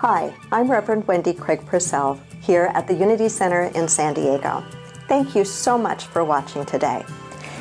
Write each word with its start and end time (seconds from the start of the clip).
Hi, 0.00 0.34
I'm 0.50 0.70
Reverend 0.70 1.06
Wendy 1.06 1.34
Craig 1.34 1.66
Purcell 1.66 2.18
here 2.40 2.70
at 2.72 2.88
the 2.88 2.94
Unity 2.94 3.28
Center 3.28 3.64
in 3.74 3.86
San 3.86 4.14
Diego. 4.14 4.64
Thank 5.08 5.36
you 5.36 5.44
so 5.44 5.76
much 5.76 6.06
for 6.06 6.24
watching 6.24 6.64
today. 6.64 7.04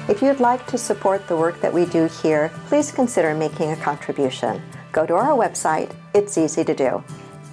If 0.08 0.22
you'd 0.22 0.40
like 0.40 0.66
to 0.68 0.78
support 0.78 1.28
the 1.28 1.36
work 1.36 1.60
that 1.60 1.74
we 1.74 1.86
do 1.88 2.06
here, 2.06 2.50
please 2.68 2.94
consider 2.94 3.36
making 3.36 3.72
a 3.72 3.76
contribution. 3.76 4.62
Go 4.94 5.06
to 5.06 5.16
our 5.16 5.38
website, 5.38 5.94
it's 6.14 6.38
easy 6.38 6.64
to 6.64 6.74
do. 6.74 7.04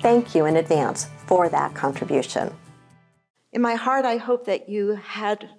Thank 0.02 0.36
you 0.36 0.46
in 0.46 0.54
advance 0.54 1.08
for 1.26 1.48
that 1.48 1.74
contribution. 1.74 2.54
In 3.52 3.60
my 3.60 3.74
heart, 3.74 4.04
I 4.04 4.18
hope 4.18 4.46
that 4.46 4.68
you 4.68 5.00
had 5.04 5.50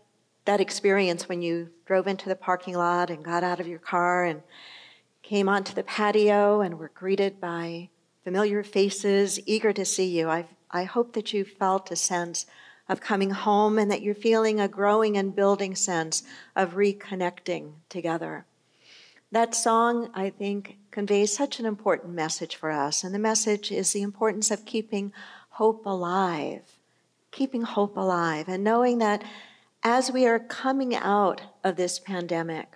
that 0.46 0.62
experience 0.62 1.28
when 1.28 1.42
you 1.42 1.72
drove 1.86 2.08
into 2.08 2.30
the 2.30 2.36
parking 2.38 2.76
lot 2.76 3.10
and 3.10 3.26
got 3.26 3.44
out 3.44 3.60
of 3.60 3.68
your 3.68 3.80
car 3.80 4.24
and 4.24 4.42
came 5.22 5.50
onto 5.50 5.74
the 5.74 5.84
patio 5.84 6.62
and 6.62 6.80
were 6.80 6.92
greeted 6.96 7.42
by 7.42 7.90
familiar 8.28 8.62
faces, 8.62 9.40
eager 9.46 9.72
to 9.72 9.86
see 9.86 10.18
you. 10.20 10.28
I, 10.28 10.46
I 10.70 10.84
hope 10.84 11.14
that 11.14 11.32
you 11.32 11.46
felt 11.46 11.92
a 11.92 11.96
sense 11.96 12.46
of 12.90 13.00
coming 13.00 13.30
home 13.30 13.80
and 13.80 13.90
that 13.90 14.02
you're 14.02 14.14
feeling 14.14 14.60
a 14.60 14.68
growing 14.68 15.16
and 15.16 15.34
building 15.34 15.74
sense 15.76 16.24
of 16.54 16.74
reconnecting 16.74 17.72
together. 17.88 18.46
That 19.32 19.56
song, 19.56 20.10
I 20.14 20.30
think, 20.30 20.78
conveys 20.92 21.34
such 21.34 21.62
an 21.62 21.66
important 21.66 22.14
message 22.16 22.58
for 22.58 22.70
us, 22.70 23.02
and 23.02 23.16
the 23.16 23.20
message 23.20 23.72
is 23.72 23.94
the 23.94 24.02
importance 24.02 24.52
of 24.52 24.66
keeping 24.66 25.14
hope 25.52 25.86
alive, 25.86 26.64
keeping 27.32 27.62
hope 27.62 27.96
alive, 27.96 28.50
and 28.50 28.62
knowing 28.62 28.98
that 28.98 29.24
as 29.84 30.12
we 30.12 30.28
are 30.28 30.38
coming 30.38 30.94
out 30.94 31.44
of 31.64 31.78
this 31.78 31.98
pandemic, 31.98 32.74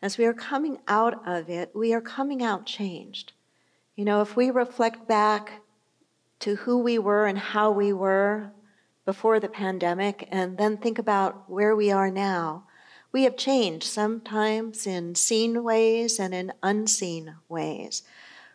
as 0.00 0.16
we 0.16 0.24
are 0.24 0.32
coming 0.32 0.78
out 0.88 1.28
of 1.28 1.50
it, 1.50 1.72
we 1.74 1.92
are 1.92 2.00
coming 2.00 2.42
out 2.42 2.64
changed. 2.64 3.34
You 3.94 4.06
know, 4.06 4.22
if 4.22 4.36
we 4.36 4.50
reflect 4.50 5.06
back 5.06 5.60
to 6.40 6.56
who 6.56 6.78
we 6.78 6.98
were 6.98 7.26
and 7.26 7.38
how 7.38 7.70
we 7.70 7.92
were 7.92 8.50
before 9.04 9.38
the 9.38 9.48
pandemic, 9.48 10.28
and 10.30 10.56
then 10.56 10.76
think 10.76 10.98
about 10.98 11.50
where 11.50 11.76
we 11.76 11.90
are 11.90 12.10
now, 12.10 12.64
we 13.10 13.24
have 13.24 13.36
changed, 13.36 13.84
sometimes 13.84 14.86
in 14.86 15.14
seen 15.14 15.62
ways 15.62 16.18
and 16.18 16.32
in 16.32 16.52
unseen 16.62 17.34
ways. 17.48 18.02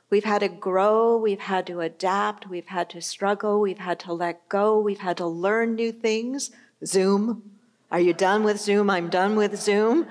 We've 0.10 0.24
had 0.24 0.40
to 0.40 0.48
grow, 0.48 1.18
we've 1.18 1.42
had 1.42 1.68
to 1.68 1.82
adapt, 1.82 2.50
we've 2.50 2.68
had 2.68 2.90
to 2.92 3.02
struggle, 3.02 3.60
we've 3.60 3.78
had 3.78 4.00
to 4.00 4.14
let 4.14 4.48
go, 4.50 4.80
we've 4.80 5.02
had 5.02 5.18
to 5.18 5.28
learn 5.28 5.76
new 5.76 5.92
things. 5.92 6.50
Zoom. 6.86 7.52
Are 7.92 8.00
you 8.00 8.14
done 8.14 8.44
with 8.44 8.60
Zoom? 8.60 8.90
I'm 8.90 9.10
done 9.10 9.36
with 9.36 9.60
Zoom. 9.60 10.08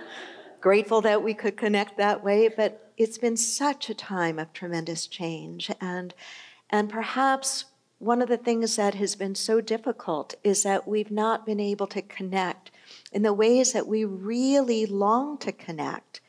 Grateful 0.60 1.00
that 1.00 1.22
we 1.22 1.34
could 1.34 1.56
connect 1.56 1.97
that 1.97 2.22
way, 2.22 2.48
but 2.48 2.85
it's 2.97 3.19
been 3.19 3.36
such 3.36 3.91
a 3.91 3.94
time 3.94 4.39
of 4.39 4.52
tremendous 4.52 5.06
change. 5.06 5.70
And, 5.80 6.14
and 6.70 6.89
perhaps 6.89 7.66
one 7.98 8.20
of 8.20 8.28
the 8.28 8.36
things 8.36 8.77
that 8.77 8.94
has 8.94 9.16
been 9.16 9.34
so 9.34 9.61
difficult 9.61 10.34
is 10.44 10.62
that 10.62 10.86
we've 10.86 11.11
not 11.11 11.47
been 11.47 11.61
able 11.61 11.86
to 11.88 12.03
connect 12.03 12.70
in 13.12 13.22
the 13.22 13.33
ways 13.33 13.72
that 13.72 13.86
we 13.86 14.05
really 14.05 14.86
long 14.86 15.38
to 15.38 15.53
connect. 15.53 16.20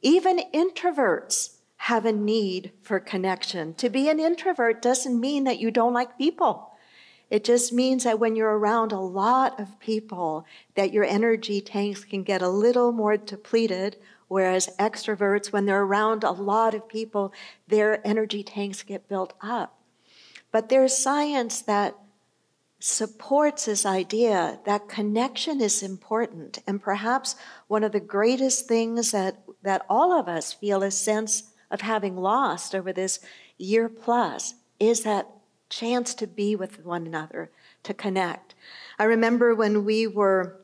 Even 0.00 0.40
introverts 0.52 1.56
have 1.76 2.04
a 2.04 2.12
need 2.12 2.72
for 2.82 3.00
connection. 3.00 3.74
To 3.74 3.88
be 3.88 4.08
an 4.08 4.20
introvert 4.20 4.82
doesn't 4.82 5.20
mean 5.20 5.44
that 5.44 5.58
you 5.58 5.70
don't 5.70 5.92
like 5.92 6.18
people. 6.18 6.70
It 7.30 7.44
just 7.44 7.72
means 7.72 8.04
that 8.04 8.18
when 8.18 8.36
you're 8.36 8.58
around 8.58 8.92
a 8.92 9.00
lot 9.00 9.58
of 9.58 9.80
people, 9.80 10.44
that 10.74 10.92
your 10.92 11.04
energy 11.04 11.60
tanks 11.60 12.04
can 12.04 12.24
get 12.24 12.42
a 12.42 12.48
little 12.48 12.92
more 12.92 13.16
depleted, 13.16 13.96
whereas 14.32 14.74
extroverts, 14.78 15.52
when 15.52 15.66
they're 15.66 15.82
around 15.82 16.24
a 16.24 16.30
lot 16.30 16.74
of 16.74 16.88
people, 16.88 17.34
their 17.68 18.00
energy 18.06 18.42
tanks 18.42 18.82
get 18.82 19.06
built 19.06 19.34
up. 19.42 19.78
But 20.50 20.70
there's 20.70 20.96
science 20.96 21.60
that 21.60 21.94
supports 22.78 23.66
this 23.66 23.84
idea 23.84 24.58
that 24.64 24.88
connection 24.88 25.60
is 25.60 25.82
important. 25.82 26.60
And 26.66 26.80
perhaps 26.80 27.36
one 27.68 27.84
of 27.84 27.92
the 27.92 28.00
greatest 28.00 28.66
things 28.66 29.10
that, 29.10 29.42
that 29.62 29.84
all 29.86 30.18
of 30.18 30.28
us 30.28 30.54
feel 30.54 30.82
a 30.82 30.90
sense 30.90 31.50
of 31.70 31.82
having 31.82 32.16
lost 32.16 32.74
over 32.74 32.90
this 32.90 33.20
year 33.58 33.90
plus 33.90 34.54
is 34.80 35.02
that 35.02 35.28
chance 35.68 36.14
to 36.14 36.26
be 36.26 36.56
with 36.56 36.86
one 36.86 37.06
another, 37.06 37.50
to 37.82 37.92
connect. 37.92 38.54
I 38.98 39.04
remember 39.04 39.54
when 39.54 39.84
we 39.84 40.06
were 40.06 40.61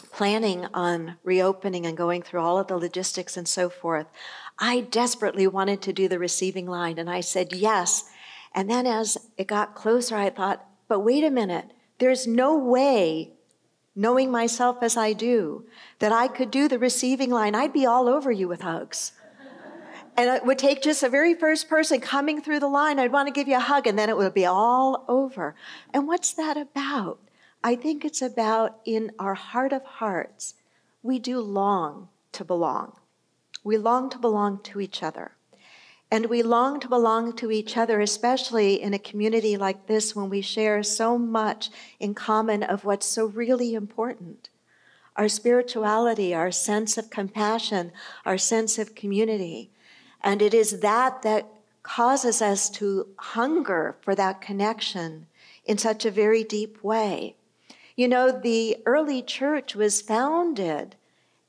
planning 0.00 0.66
on 0.74 1.16
reopening 1.24 1.86
and 1.86 1.96
going 1.96 2.22
through 2.22 2.40
all 2.40 2.58
of 2.58 2.66
the 2.68 2.76
logistics 2.76 3.36
and 3.36 3.46
so 3.46 3.68
forth, 3.68 4.06
I 4.58 4.80
desperately 4.80 5.46
wanted 5.46 5.80
to 5.82 5.92
do 5.92 6.08
the 6.08 6.18
receiving 6.18 6.66
line, 6.66 6.98
and 6.98 7.08
I 7.08 7.20
said 7.20 7.52
yes. 7.52 8.04
And 8.54 8.68
then 8.68 8.86
as 8.86 9.16
it 9.36 9.46
got 9.46 9.74
closer, 9.74 10.16
I 10.16 10.30
thought, 10.30 10.66
but 10.88 11.00
wait 11.00 11.24
a 11.24 11.30
minute, 11.30 11.70
there's 11.98 12.26
no 12.26 12.56
way, 12.56 13.32
knowing 13.94 14.30
myself 14.30 14.78
as 14.82 14.96
I 14.96 15.12
do, 15.12 15.64
that 15.98 16.12
I 16.12 16.28
could 16.28 16.50
do 16.50 16.68
the 16.68 16.78
receiving 16.78 17.30
line. 17.30 17.54
I'd 17.54 17.72
be 17.72 17.86
all 17.86 18.08
over 18.08 18.30
you 18.30 18.48
with 18.48 18.62
hugs. 18.62 19.12
And 20.16 20.28
it 20.28 20.44
would 20.44 20.58
take 20.58 20.82
just 20.82 21.00
the 21.00 21.08
very 21.08 21.34
first 21.34 21.68
person 21.68 22.00
coming 22.00 22.42
through 22.42 22.60
the 22.60 22.68
line, 22.68 22.98
I'd 22.98 23.12
want 23.12 23.28
to 23.28 23.32
give 23.32 23.48
you 23.48 23.56
a 23.56 23.60
hug, 23.60 23.86
and 23.86 23.98
then 23.98 24.10
it 24.10 24.16
would 24.16 24.34
be 24.34 24.44
all 24.44 25.04
over. 25.08 25.54
And 25.94 26.06
what's 26.06 26.32
that 26.34 26.56
about? 26.56 27.20
I 27.62 27.76
think 27.76 28.04
it's 28.04 28.22
about 28.22 28.80
in 28.84 29.12
our 29.18 29.34
heart 29.34 29.72
of 29.72 29.84
hearts, 29.84 30.54
we 31.02 31.18
do 31.18 31.40
long 31.40 32.08
to 32.32 32.44
belong. 32.44 32.96
We 33.62 33.76
long 33.76 34.08
to 34.10 34.18
belong 34.18 34.60
to 34.62 34.80
each 34.80 35.02
other. 35.02 35.32
And 36.10 36.26
we 36.26 36.42
long 36.42 36.80
to 36.80 36.88
belong 36.88 37.34
to 37.36 37.52
each 37.52 37.76
other, 37.76 38.00
especially 38.00 38.80
in 38.80 38.94
a 38.94 38.98
community 38.98 39.56
like 39.56 39.86
this 39.86 40.16
when 40.16 40.28
we 40.28 40.40
share 40.40 40.82
so 40.82 41.18
much 41.18 41.70
in 42.00 42.14
common 42.14 42.62
of 42.62 42.84
what's 42.84 43.06
so 43.06 43.26
really 43.26 43.74
important 43.74 44.48
our 45.16 45.28
spirituality, 45.28 46.34
our 46.34 46.50
sense 46.50 46.96
of 46.96 47.10
compassion, 47.10 47.92
our 48.24 48.38
sense 48.38 48.78
of 48.78 48.94
community. 48.94 49.68
And 50.22 50.40
it 50.40 50.54
is 50.54 50.80
that 50.80 51.20
that 51.22 51.46
causes 51.82 52.40
us 52.40 52.70
to 52.70 53.08
hunger 53.16 53.96
for 54.00 54.14
that 54.14 54.40
connection 54.40 55.26
in 55.66 55.76
such 55.76 56.06
a 56.06 56.10
very 56.10 56.42
deep 56.42 56.82
way. 56.82 57.34
You 58.00 58.08
know, 58.08 58.32
the 58.32 58.78
early 58.86 59.20
church 59.20 59.76
was 59.76 60.00
founded 60.00 60.96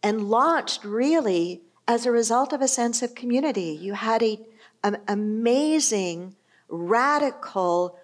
and 0.03 0.29
launched 0.29 0.83
really 0.83 1.61
as 1.87 2.05
a 2.05 2.11
result 2.11 2.51
of 2.51 2.59
a 2.59 2.67
sense 2.67 3.01
of 3.01 3.15
community. 3.15 3.79
You 3.81 3.93
had 3.93 4.21
a 4.21 4.37
an 4.83 4.97
amazing, 5.07 6.35
radical 6.67 7.97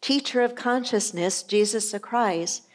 teacher 0.00 0.42
of 0.42 0.54
consciousness, 0.54 1.42
Jesus 1.42 1.90
the 1.90 1.98
Christ, 1.98 2.68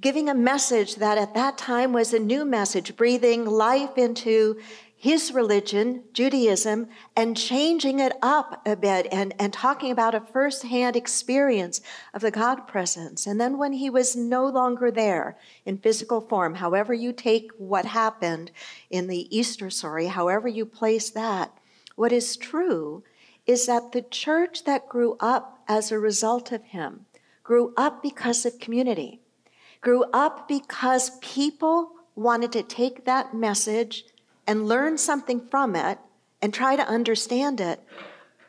giving 0.00 0.28
a 0.28 0.34
message 0.34 0.96
that 0.96 1.18
at 1.18 1.34
that 1.34 1.56
time 1.56 1.92
was 1.92 2.12
a 2.12 2.18
new 2.18 2.44
message, 2.44 2.96
breathing 2.96 3.44
life 3.44 3.96
into 3.96 4.58
his 5.02 5.32
religion, 5.32 6.04
Judaism, 6.12 6.86
and 7.16 7.36
changing 7.36 7.98
it 7.98 8.12
up 8.22 8.62
a 8.64 8.76
bit 8.76 9.08
and, 9.10 9.34
and 9.36 9.52
talking 9.52 9.90
about 9.90 10.14
a 10.14 10.20
firsthand 10.20 10.94
experience 10.94 11.80
of 12.14 12.20
the 12.20 12.30
God 12.30 12.68
presence. 12.68 13.26
And 13.26 13.40
then 13.40 13.58
when 13.58 13.72
he 13.72 13.90
was 13.90 14.14
no 14.14 14.46
longer 14.46 14.92
there 14.92 15.36
in 15.66 15.78
physical 15.78 16.20
form, 16.20 16.54
however 16.54 16.94
you 16.94 17.12
take 17.12 17.50
what 17.58 17.84
happened 17.84 18.52
in 18.90 19.08
the 19.08 19.26
Easter 19.36 19.70
story, 19.70 20.06
however 20.06 20.46
you 20.46 20.64
place 20.64 21.10
that, 21.10 21.52
what 21.96 22.12
is 22.12 22.36
true 22.36 23.02
is 23.44 23.66
that 23.66 23.90
the 23.90 24.02
church 24.02 24.62
that 24.66 24.88
grew 24.88 25.16
up 25.18 25.64
as 25.66 25.90
a 25.90 25.98
result 25.98 26.52
of 26.52 26.62
him 26.62 27.06
grew 27.42 27.74
up 27.76 28.04
because 28.04 28.46
of 28.46 28.60
community, 28.60 29.20
grew 29.80 30.04
up 30.12 30.46
because 30.46 31.18
people 31.18 31.90
wanted 32.14 32.52
to 32.52 32.62
take 32.62 33.04
that 33.04 33.34
message 33.34 34.04
and 34.46 34.68
learn 34.68 34.98
something 34.98 35.40
from 35.40 35.76
it 35.76 35.98
and 36.40 36.52
try 36.52 36.76
to 36.76 36.86
understand 36.88 37.60
it, 37.60 37.80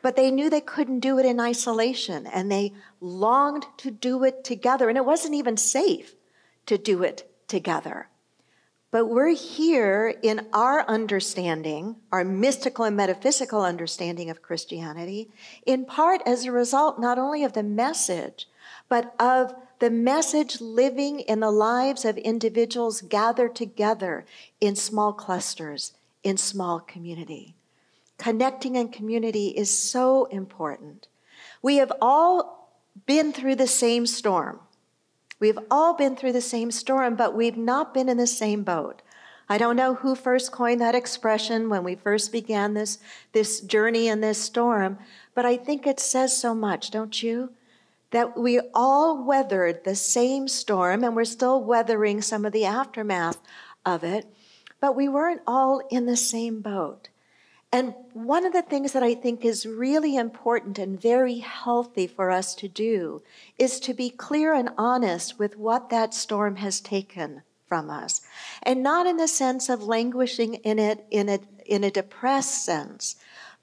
but 0.02 0.16
they 0.16 0.30
knew 0.30 0.50
they 0.50 0.60
couldn't 0.60 1.00
do 1.00 1.18
it 1.18 1.26
in 1.26 1.40
isolation 1.40 2.26
and 2.26 2.50
they 2.50 2.72
longed 3.00 3.66
to 3.78 3.90
do 3.90 4.24
it 4.24 4.44
together. 4.44 4.88
And 4.88 4.98
it 4.98 5.04
wasn't 5.04 5.34
even 5.34 5.56
safe 5.56 6.14
to 6.66 6.76
do 6.76 7.02
it 7.02 7.30
together. 7.48 8.08
But 8.90 9.06
we're 9.06 9.34
here 9.34 10.14
in 10.22 10.46
our 10.52 10.86
understanding, 10.86 11.96
our 12.12 12.22
mystical 12.22 12.84
and 12.84 12.96
metaphysical 12.96 13.62
understanding 13.62 14.30
of 14.30 14.40
Christianity, 14.40 15.30
in 15.66 15.84
part 15.84 16.22
as 16.24 16.44
a 16.44 16.52
result 16.52 17.00
not 17.00 17.18
only 17.18 17.42
of 17.42 17.54
the 17.54 17.64
message, 17.64 18.46
but 18.88 19.12
of 19.18 19.52
the 19.84 19.90
message 19.90 20.62
living 20.62 21.20
in 21.20 21.40
the 21.40 21.50
lives 21.50 22.06
of 22.06 22.16
individuals 22.16 23.02
gathered 23.02 23.54
together 23.54 24.24
in 24.58 24.74
small 24.74 25.12
clusters, 25.12 25.92
in 26.22 26.38
small 26.38 26.80
community. 26.80 27.54
Connecting 28.16 28.78
and 28.78 28.90
community 28.90 29.48
is 29.48 29.68
so 29.68 30.24
important. 30.30 31.06
We 31.60 31.76
have 31.76 31.92
all 32.00 32.80
been 33.04 33.30
through 33.30 33.56
the 33.56 33.66
same 33.66 34.06
storm. 34.06 34.58
We've 35.38 35.58
all 35.70 35.92
been 35.92 36.16
through 36.16 36.32
the 36.32 36.40
same 36.40 36.70
storm, 36.70 37.14
but 37.14 37.34
we've 37.34 37.58
not 37.58 37.92
been 37.92 38.08
in 38.08 38.16
the 38.16 38.26
same 38.26 38.62
boat. 38.62 39.02
I 39.50 39.58
don't 39.58 39.76
know 39.76 39.96
who 39.96 40.14
first 40.14 40.50
coined 40.50 40.80
that 40.80 40.94
expression 40.94 41.68
when 41.68 41.84
we 41.84 41.94
first 41.94 42.32
began 42.32 42.72
this, 42.72 43.00
this 43.32 43.60
journey 43.60 44.08
in 44.08 44.22
this 44.22 44.40
storm, 44.40 44.96
but 45.34 45.44
I 45.44 45.58
think 45.58 45.86
it 45.86 46.00
says 46.00 46.34
so 46.34 46.54
much, 46.54 46.90
don't 46.90 47.22
you? 47.22 47.50
That 48.14 48.38
we 48.38 48.60
all 48.72 49.24
weathered 49.24 49.82
the 49.82 49.96
same 49.96 50.46
storm 50.46 51.02
and 51.02 51.16
we're 51.16 51.24
still 51.24 51.60
weathering 51.60 52.22
some 52.22 52.44
of 52.44 52.52
the 52.52 52.64
aftermath 52.64 53.38
of 53.84 54.04
it, 54.04 54.32
but 54.80 54.94
we 54.94 55.08
weren't 55.08 55.40
all 55.48 55.82
in 55.90 56.06
the 56.06 56.16
same 56.16 56.60
boat. 56.60 57.08
And 57.72 57.92
one 58.12 58.46
of 58.46 58.52
the 58.52 58.62
things 58.62 58.92
that 58.92 59.02
I 59.02 59.16
think 59.16 59.44
is 59.44 59.66
really 59.66 60.14
important 60.14 60.78
and 60.78 61.02
very 61.02 61.40
healthy 61.40 62.06
for 62.06 62.30
us 62.30 62.54
to 62.54 62.68
do 62.68 63.20
is 63.58 63.80
to 63.80 63.92
be 63.92 64.10
clear 64.10 64.54
and 64.54 64.70
honest 64.78 65.40
with 65.40 65.58
what 65.58 65.90
that 65.90 66.14
storm 66.14 66.54
has 66.54 66.78
taken 66.78 67.42
from 67.66 67.90
us. 67.90 68.20
And 68.62 68.80
not 68.80 69.08
in 69.08 69.16
the 69.16 69.26
sense 69.26 69.68
of 69.68 69.82
languishing 69.82 70.54
in 70.54 70.78
it 70.78 71.04
in 71.10 71.28
a, 71.28 71.40
in 71.66 71.82
a 71.82 71.90
depressed 71.90 72.64
sense, 72.64 73.16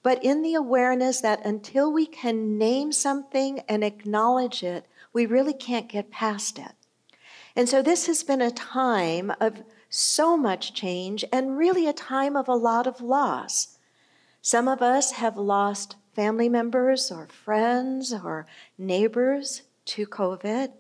but 0.04 0.24
in 0.24 0.42
the 0.42 0.56
awareness 0.56 1.22
that 1.22 1.46
until 1.46 1.92
we 1.92 2.06
can 2.06 2.58
name 2.58 2.92
something 2.92 3.60
and 3.70 3.84
acknowledge 3.84 4.64
it, 4.64 4.86
we 5.14 5.26
really 5.26 5.54
can't 5.54 5.90
get 5.90 6.12
past 6.12 6.58
it. 6.58 6.74
And 7.56 7.68
so 7.68 7.82
this 7.82 8.08
has 8.08 8.24
been 8.24 8.42
a 8.42 8.52
time 8.52 9.32
of 9.40 9.64
so 9.90 10.38
much 10.38 10.74
change 10.74 11.26
and 11.32 11.58
really 11.58 11.88
a 11.88 11.94
time 11.94 12.36
of 12.36 12.48
a 12.48 12.56
lot 12.56 12.88
of 12.88 13.02
loss. 13.02 13.78
Some 14.42 14.68
of 14.68 14.82
us 14.82 15.12
have 15.14 15.38
lost 15.38 15.98
family 16.16 16.50
members 16.50 17.12
or 17.12 17.28
friends 17.28 18.14
or 18.14 18.48
neighbors 18.78 19.64
to 19.86 20.08
COVID, 20.08 20.72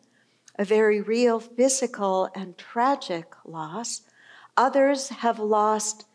a 0.57 0.65
very 0.65 1.01
real 1.01 1.39
physical 1.39 2.29
and 2.33 2.57
tragic 2.57 3.33
loss. 3.45 4.01
Others 4.57 5.09
have 5.09 5.39
lost 5.39 6.05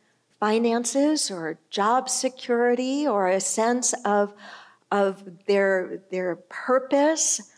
finances 0.40 1.30
or 1.30 1.58
job 1.70 2.08
security 2.08 3.06
or 3.06 3.28
a 3.28 3.40
sense 3.40 3.94
of, 4.04 4.34
of 4.90 5.22
their, 5.46 6.02
their 6.10 6.36
purpose. 6.36 7.52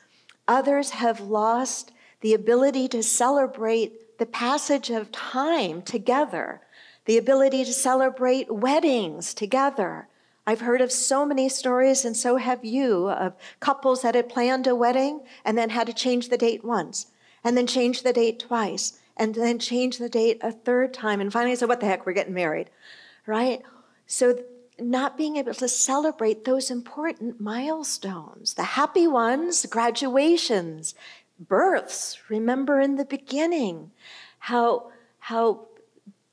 Others 0.47 0.91
have 0.91 1.21
lost 1.21 1.93
the 2.21 2.35
ability 2.35 2.89
to 2.89 3.03
celebrate 3.03 4.19
the 4.19 4.27
passage 4.27 4.91
of 4.91 5.13
time 5.13 5.83
together 5.83 6.61
the 7.09 7.17
ability 7.17 7.65
to 7.65 7.73
celebrate 7.73 8.55
weddings 8.55 9.33
together. 9.33 10.07
I've 10.47 10.61
heard 10.61 10.83
of 10.83 10.93
so 10.93 11.25
many 11.25 11.49
stories, 11.49 12.05
and 12.05 12.15
so 12.15 12.37
have 12.37 12.67
you, 12.67 13.09
of 13.09 13.33
couples 13.61 14.03
that 14.03 14.15
had 14.15 14.29
planned 14.29 14.67
a 14.67 14.77
wedding 14.77 15.23
and 15.43 15.57
then 15.57 15.71
had 15.71 15.87
to 15.87 15.95
change 15.95 16.29
the 16.29 16.37
date 16.37 16.63
once, 16.63 17.07
and 17.43 17.57
then 17.57 17.67
change 17.67 18.03
the 18.03 18.13
date 18.13 18.39
twice, 18.39 18.98
and 19.19 19.35
then 19.35 19.59
change 19.59 19.99
the 19.99 20.09
date 20.09 20.39
a 20.43 20.53
third 20.53 20.95
time, 20.95 21.21
and 21.21 21.33
finally 21.33 21.57
said, 21.57 21.69
What 21.69 21.81
the 21.81 21.87
heck, 21.87 22.07
we're 22.07 22.13
getting 22.13 22.35
married, 22.35 22.71
right? 23.27 23.63
So, 24.07 24.39
not 24.81 25.19
being 25.19 25.37
able 25.37 25.55
to 25.55 25.69
celebrate 25.69 26.45
those 26.45 26.71
important 26.71 27.41
milestones, 27.41 28.55
the 28.55 28.63
happy 28.63 29.09
ones, 29.09 29.67
graduations, 29.67 30.95
births. 31.39 32.19
Remember 32.29 32.81
in 32.81 32.97
the 32.97 33.05
beginning 33.05 33.91
how, 34.39 34.93
how 35.19 35.67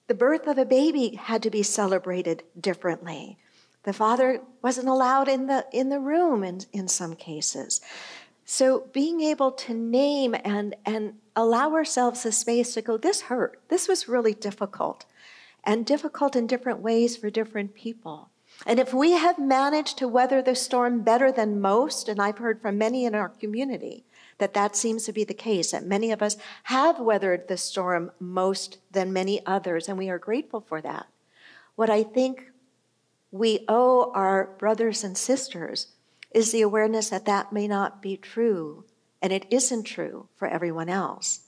the 0.07 0.13
birth 0.13 0.47
of 0.47 0.57
a 0.57 0.65
baby 0.65 1.15
had 1.15 1.41
to 1.43 1.49
be 1.49 1.63
celebrated 1.63 2.43
differently. 2.59 3.37
The 3.83 3.93
father 3.93 4.41
wasn't 4.61 4.87
allowed 4.87 5.27
in 5.27 5.47
the, 5.47 5.65
in 5.71 5.89
the 5.89 5.99
room 5.99 6.43
in, 6.43 6.61
in 6.73 6.87
some 6.87 7.15
cases. 7.15 7.81
So 8.45 8.87
being 8.93 9.21
able 9.21 9.51
to 9.51 9.73
name 9.73 10.35
and, 10.43 10.75
and 10.85 11.15
allow 11.35 11.73
ourselves 11.73 12.25
a 12.25 12.31
space 12.31 12.73
to 12.73 12.81
go, 12.81 12.97
this 12.97 13.21
hurt. 13.21 13.59
This 13.69 13.87
was 13.87 14.07
really 14.07 14.33
difficult. 14.33 15.05
And 15.63 15.85
difficult 15.85 16.35
in 16.35 16.47
different 16.47 16.79
ways 16.79 17.17
for 17.17 17.29
different 17.29 17.73
people. 17.73 18.29
And 18.65 18.79
if 18.79 18.93
we 18.93 19.11
have 19.11 19.37
managed 19.39 19.97
to 19.97 20.07
weather 20.07 20.41
the 20.41 20.55
storm 20.55 21.01
better 21.01 21.31
than 21.31 21.59
most, 21.59 22.07
and 22.07 22.21
I've 22.21 22.37
heard 22.37 22.61
from 22.61 22.77
many 22.77 23.05
in 23.05 23.15
our 23.15 23.29
community, 23.29 24.05
that 24.37 24.53
that 24.53 24.75
seems 24.75 25.05
to 25.05 25.13
be 25.13 25.23
the 25.23 25.33
case, 25.33 25.71
that 25.71 25.85
many 25.85 26.11
of 26.11 26.21
us 26.21 26.37
have 26.63 26.99
weathered 26.99 27.47
the 27.47 27.57
storm 27.57 28.11
most 28.19 28.77
than 28.91 29.11
many 29.11 29.45
others, 29.45 29.87
and 29.89 29.97
we 29.97 30.09
are 30.09 30.19
grateful 30.19 30.61
for 30.61 30.81
that. 30.81 31.07
What 31.75 31.89
I 31.89 32.03
think 32.03 32.51
we 33.31 33.65
owe 33.67 34.11
our 34.13 34.55
brothers 34.57 35.03
and 35.03 35.17
sisters 35.17 35.87
is 36.31 36.51
the 36.51 36.61
awareness 36.61 37.09
that 37.09 37.25
that 37.25 37.51
may 37.51 37.67
not 37.67 38.01
be 38.01 38.17
true, 38.17 38.85
and 39.25 39.33
it 39.33 39.47
isn't 39.49 39.85
true 39.85 40.27
for 40.35 40.47
everyone 40.47 40.87
else. 40.87 41.39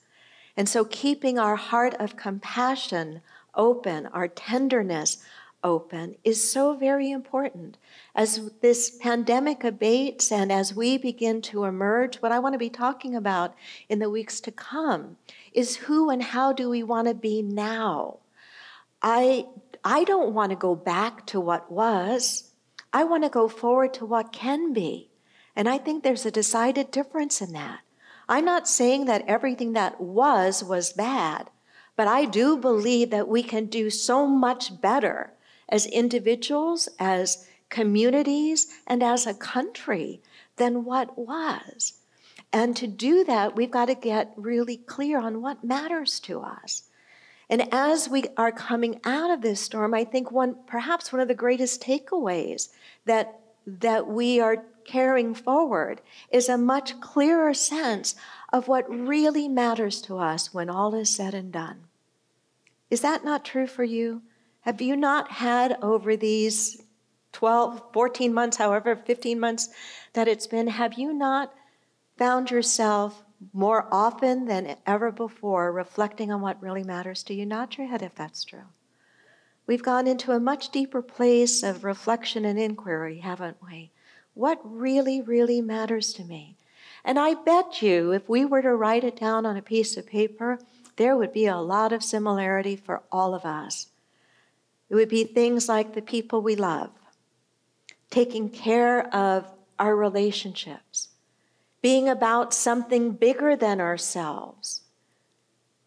And 0.57 0.67
so, 0.67 0.83
keeping 0.83 1.37
our 1.37 1.55
heart 1.55 1.93
of 1.99 2.17
compassion 2.17 3.21
open, 3.53 4.07
our 4.07 4.27
tenderness 4.27 5.23
open, 5.63 6.15
is 6.23 6.49
so 6.51 6.75
very 6.75 7.11
important 7.11 7.77
as 8.15 8.49
this 8.61 8.89
pandemic 8.89 9.63
abates 9.63 10.31
and 10.31 10.51
as 10.51 10.73
we 10.73 10.97
begin 10.97 11.39
to 11.43 11.65
emerge, 11.65 12.15
what 12.15 12.31
I 12.31 12.39
want 12.39 12.53
to 12.53 12.57
be 12.57 12.71
talking 12.71 13.15
about 13.15 13.53
in 13.89 13.99
the 13.99 14.09
weeks 14.09 14.41
to 14.41 14.51
come 14.51 15.17
is 15.53 15.75
who 15.75 16.09
and 16.09 16.23
how 16.23 16.53
do 16.53 16.71
we 16.71 16.81
want 16.81 17.07
to 17.07 17.13
be 17.13 17.43
now? 17.43 18.17
I, 19.03 19.45
I 19.83 20.03
don't 20.03 20.33
want 20.33 20.49
to 20.49 20.55
go 20.55 20.73
back 20.73 21.27
to 21.27 21.39
what 21.39 21.71
was. 21.71 22.53
I 22.91 23.03
want 23.03 23.23
to 23.23 23.29
go 23.29 23.47
forward 23.47 23.93
to 23.93 24.05
what 24.07 24.33
can 24.33 24.73
be. 24.73 25.11
And 25.57 25.67
I 25.67 25.79
think 25.79 26.03
there's 26.03 26.25
a 26.25 26.29
decided 26.29 26.91
difference 26.91 27.41
in 27.41 27.51
that. 27.53 27.79
I'm 28.29 28.45
not 28.45 28.67
saying 28.67 29.05
that 29.05 29.25
everything 29.27 29.73
that 29.73 29.99
was 29.99 30.63
was 30.63 30.93
bad, 30.93 31.49
but 31.95 32.07
I 32.07 32.25
do 32.25 32.57
believe 32.57 33.09
that 33.09 33.27
we 33.27 33.41
can 33.41 33.65
do 33.65 33.89
so 33.89 34.27
much 34.27 34.79
better 34.79 35.33
as 35.67 35.87
individuals, 35.87 36.87
as 36.99 37.47
communities, 37.69 38.67
and 38.85 39.01
as 39.01 39.25
a 39.25 39.33
country 39.33 40.21
than 40.57 40.85
what 40.85 41.17
was. 41.17 41.93
And 42.53 42.75
to 42.77 42.85
do 42.85 43.23
that, 43.23 43.55
we've 43.55 43.71
got 43.71 43.85
to 43.85 43.95
get 43.95 44.33
really 44.37 44.77
clear 44.77 45.19
on 45.19 45.41
what 45.41 45.63
matters 45.63 46.19
to 46.21 46.41
us. 46.41 46.83
And 47.49 47.73
as 47.73 48.07
we 48.07 48.25
are 48.37 48.51
coming 48.51 48.99
out 49.03 49.31
of 49.31 49.41
this 49.41 49.61
storm, 49.61 49.95
I 49.95 50.03
think 50.03 50.31
one 50.31 50.57
perhaps 50.67 51.11
one 51.11 51.19
of 51.19 51.27
the 51.27 51.33
greatest 51.33 51.81
takeaways 51.81 52.69
that 53.05 53.39
that 53.65 54.07
we 54.07 54.39
are 54.39 54.63
carrying 54.87 55.35
forward 55.35 56.01
is 56.31 56.49
a 56.49 56.57
much 56.57 56.99
clearer 56.99 57.53
sense 57.53 58.15
of 58.51 58.67
what 58.67 58.89
really 58.89 59.47
matters 59.47 60.01
to 60.01 60.17
us 60.17 60.53
when 60.53 60.69
all 60.69 60.95
is 60.95 61.09
said 61.09 61.33
and 61.33 61.51
done. 61.51 61.81
Is 62.89 63.01
that 63.01 63.25
not 63.25 63.45
true 63.45 63.67
for 63.67 63.83
you? 63.83 64.21
Have 64.61 64.81
you 64.81 64.95
not 64.95 65.31
had 65.33 65.77
over 65.81 66.15
these 66.15 66.81
12, 67.33 67.93
14 67.93 68.33
months, 68.33 68.57
however, 68.57 68.95
15 68.95 69.39
months 69.39 69.69
that 70.13 70.27
it's 70.27 70.47
been, 70.47 70.67
have 70.67 70.93
you 70.93 71.13
not 71.13 71.53
found 72.17 72.49
yourself 72.49 73.23
more 73.53 73.87
often 73.91 74.45
than 74.45 74.75
ever 74.85 75.11
before 75.11 75.71
reflecting 75.71 76.31
on 76.31 76.41
what 76.41 76.61
really 76.61 76.83
matters 76.83 77.21
to 77.23 77.33
you? 77.33 77.45
Nod 77.45 77.77
your 77.77 77.87
head 77.87 78.01
if 78.01 78.15
that's 78.15 78.43
true. 78.43 78.63
We've 79.67 79.83
gone 79.83 80.07
into 80.07 80.31
a 80.31 80.39
much 80.39 80.69
deeper 80.69 81.01
place 81.01 81.61
of 81.61 81.83
reflection 81.83 82.45
and 82.45 82.57
inquiry, 82.57 83.19
haven't 83.19 83.57
we? 83.61 83.91
What 84.37 84.59
really, 84.63 85.19
really 85.19 85.61
matters 85.61 86.13
to 86.13 86.23
me? 86.23 86.57
And 87.03 87.17
I 87.17 87.33
bet 87.33 87.81
you, 87.81 88.11
if 88.11 88.29
we 88.29 88.45
were 88.45 88.61
to 88.61 88.75
write 88.75 89.03
it 89.03 89.15
down 89.15 89.47
on 89.47 89.57
a 89.57 89.63
piece 89.63 89.97
of 89.97 90.05
paper, 90.05 90.59
there 90.97 91.17
would 91.17 91.33
be 91.33 91.47
a 91.47 91.57
lot 91.57 91.91
of 91.91 92.03
similarity 92.03 92.75
for 92.75 93.01
all 93.11 93.33
of 93.33 93.45
us. 93.45 93.87
It 94.91 94.95
would 94.95 95.09
be 95.09 95.23
things 95.23 95.67
like 95.67 95.95
the 95.95 96.03
people 96.03 96.43
we 96.43 96.55
love, 96.55 96.91
taking 98.11 98.47
care 98.47 99.07
of 99.07 99.47
our 99.79 99.95
relationships, 99.95 101.07
being 101.81 102.07
about 102.07 102.53
something 102.53 103.13
bigger 103.13 103.55
than 103.55 103.81
ourselves, 103.81 104.81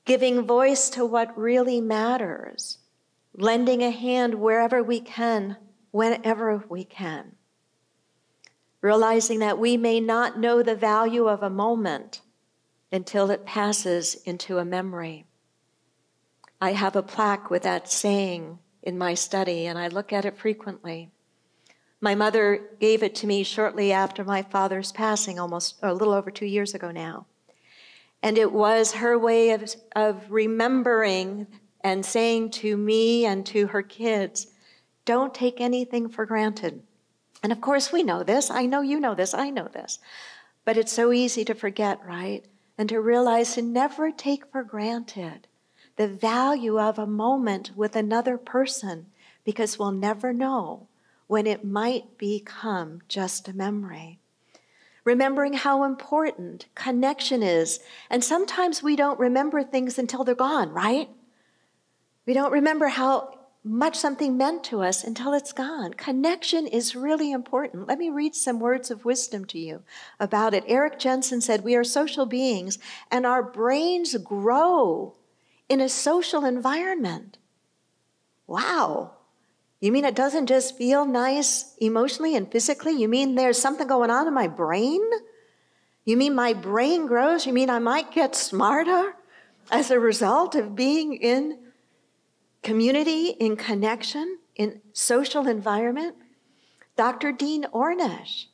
giving 0.04 0.42
voice 0.42 0.90
to 0.90 1.06
what 1.06 1.38
really 1.38 1.80
matters, 1.80 2.78
lending 3.32 3.80
a 3.80 3.92
hand 3.92 4.34
wherever 4.34 4.82
we 4.82 4.98
can, 4.98 5.56
whenever 5.92 6.64
we 6.68 6.82
can. 6.82 7.36
Realizing 8.82 9.40
that 9.40 9.58
we 9.58 9.76
may 9.76 10.00
not 10.00 10.38
know 10.38 10.62
the 10.62 10.74
value 10.74 11.26
of 11.26 11.42
a 11.42 11.50
moment 11.50 12.22
until 12.90 13.30
it 13.30 13.44
passes 13.44 14.14
into 14.24 14.58
a 14.58 14.64
memory. 14.64 15.26
I 16.60 16.72
have 16.72 16.96
a 16.96 17.02
plaque 17.02 17.50
with 17.50 17.62
that 17.62 17.90
saying 17.90 18.58
in 18.82 18.98
my 18.98 19.14
study, 19.14 19.66
and 19.66 19.78
I 19.78 19.88
look 19.88 20.12
at 20.12 20.24
it 20.24 20.38
frequently. 20.38 21.10
My 22.00 22.14
mother 22.14 22.70
gave 22.80 23.02
it 23.02 23.14
to 23.16 23.26
me 23.26 23.42
shortly 23.42 23.92
after 23.92 24.24
my 24.24 24.42
father's 24.42 24.92
passing, 24.92 25.38
almost 25.38 25.76
a 25.82 25.92
little 25.92 26.14
over 26.14 26.30
two 26.30 26.46
years 26.46 26.74
ago 26.74 26.90
now. 26.90 27.26
And 28.22 28.38
it 28.38 28.52
was 28.52 28.92
her 28.92 29.18
way 29.18 29.50
of, 29.50 29.74
of 29.94 30.30
remembering 30.30 31.46
and 31.82 32.04
saying 32.04 32.50
to 32.50 32.76
me 32.76 33.24
and 33.26 33.44
to 33.46 33.68
her 33.68 33.82
kids, 33.82 34.48
don't 35.04 35.34
take 35.34 35.60
anything 35.60 36.08
for 36.08 36.26
granted. 36.26 36.82
And 37.42 37.52
of 37.52 37.60
course, 37.60 37.92
we 37.92 38.02
know 38.02 38.22
this. 38.22 38.50
I 38.50 38.66
know 38.66 38.80
you 38.80 39.00
know 39.00 39.14
this. 39.14 39.34
I 39.34 39.50
know 39.50 39.68
this. 39.68 39.98
But 40.64 40.76
it's 40.76 40.92
so 40.92 41.12
easy 41.12 41.44
to 41.44 41.54
forget, 41.54 42.04
right? 42.04 42.44
And 42.76 42.88
to 42.88 43.00
realize 43.00 43.54
to 43.54 43.62
never 43.62 44.10
take 44.10 44.46
for 44.50 44.62
granted 44.62 45.46
the 45.96 46.08
value 46.08 46.78
of 46.80 46.98
a 46.98 47.06
moment 47.06 47.72
with 47.76 47.96
another 47.96 48.38
person 48.38 49.06
because 49.44 49.78
we'll 49.78 49.92
never 49.92 50.32
know 50.32 50.88
when 51.26 51.46
it 51.46 51.64
might 51.64 52.18
become 52.18 53.00
just 53.08 53.48
a 53.48 53.52
memory. 53.52 54.18
Remembering 55.04 55.54
how 55.54 55.84
important 55.84 56.66
connection 56.74 57.42
is. 57.42 57.80
And 58.10 58.22
sometimes 58.22 58.82
we 58.82 58.96
don't 58.96 59.18
remember 59.18 59.62
things 59.62 59.98
until 59.98 60.24
they're 60.24 60.34
gone, 60.34 60.70
right? 60.70 61.08
We 62.26 62.34
don't 62.34 62.52
remember 62.52 62.88
how 62.88 63.39
much 63.62 63.96
something 63.96 64.36
meant 64.36 64.64
to 64.64 64.82
us 64.82 65.04
until 65.04 65.34
it's 65.34 65.52
gone. 65.52 65.92
Connection 65.94 66.66
is 66.66 66.96
really 66.96 67.30
important. 67.30 67.86
Let 67.86 67.98
me 67.98 68.08
read 68.08 68.34
some 68.34 68.58
words 68.58 68.90
of 68.90 69.04
wisdom 69.04 69.44
to 69.46 69.58
you 69.58 69.82
about 70.18 70.54
it. 70.54 70.64
Eric 70.66 70.98
Jensen 70.98 71.40
said, 71.40 71.62
We 71.62 71.76
are 71.76 71.84
social 71.84 72.24
beings, 72.24 72.78
and 73.10 73.26
our 73.26 73.42
brains 73.42 74.16
grow 74.16 75.14
in 75.68 75.80
a 75.80 75.88
social 75.88 76.44
environment. 76.44 77.36
Wow. 78.46 79.12
You 79.78 79.92
mean 79.92 80.04
it 80.04 80.14
doesn't 80.14 80.46
just 80.46 80.76
feel 80.76 81.04
nice 81.04 81.74
emotionally 81.80 82.36
and 82.36 82.50
physically? 82.50 82.92
You 82.92 83.08
mean 83.08 83.34
there's 83.34 83.60
something 83.60 83.86
going 83.86 84.10
on 84.10 84.26
in 84.26 84.34
my 84.34 84.48
brain? 84.48 85.00
You 86.04 86.16
mean 86.16 86.34
my 86.34 86.54
brain 86.54 87.06
grows? 87.06 87.46
You 87.46 87.52
mean 87.52 87.70
I 87.70 87.78
might 87.78 88.10
get 88.10 88.34
smarter 88.34 89.14
as 89.70 89.90
a 89.90 90.00
result 90.00 90.54
of 90.54 90.74
being 90.74 91.14
in 91.14 91.58
community, 92.62 93.28
in 93.28 93.56
connection, 93.56 94.38
in 94.56 94.80
social 94.92 95.46
environment. 95.46 96.16
Dr. 96.96 97.32
Dean 97.32 97.64
Ornish 97.72 98.46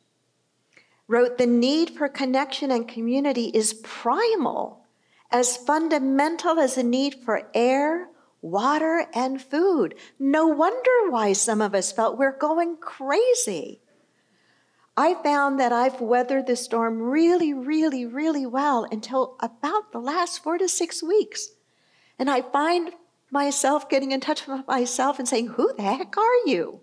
wrote 1.09 1.39
The 1.39 1.47
need 1.47 1.91
for 1.91 2.09
connection 2.09 2.71
and 2.71 2.87
community 2.87 3.51
is 3.53 3.75
primal, 3.83 4.85
as 5.31 5.57
fundamental 5.57 6.59
as 6.59 6.77
the 6.77 6.83
need 6.83 7.15
for 7.25 7.51
air, 7.55 8.09
water, 8.41 9.07
and 9.15 9.43
food. 9.43 9.95
No 10.19 10.47
wonder 10.47 11.11
why 11.11 11.33
some 11.33 11.61
of 11.61 11.75
us 11.75 11.93
felt 11.93 12.19
we're 12.19 12.39
going 12.39 12.77
crazy. 12.77 13.81
I 14.97 15.15
found 15.15 15.61
that 15.61 15.73
I've 15.73 16.01
weathered 16.01 16.47
the 16.47 16.57
storm 16.57 17.03
really, 17.03 17.53
really, 17.53 18.07
really 18.07 18.47
well 18.47 18.87
until 18.91 19.37
about 19.41 19.93
the 19.93 19.99
last 19.99 20.43
four 20.43 20.57
to 20.57 20.69
six 20.69 21.03
weeks. 21.03 21.51
And 22.19 22.31
I 22.31 22.41
find 22.41 22.93
myself 23.31 23.89
getting 23.89 24.13
in 24.13 24.21
touch 24.21 24.47
with 24.47 24.67
myself 24.67 25.19
and 25.19 25.29
saying, 25.29 25.49
Who 25.49 25.73
the 25.77 25.83
heck 25.83 26.17
are 26.17 26.47
you? 26.47 26.81